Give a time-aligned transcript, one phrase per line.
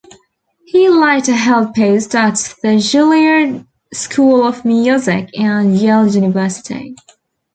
[0.65, 6.95] He later held posts at the Juilliard School of Music and Yale University.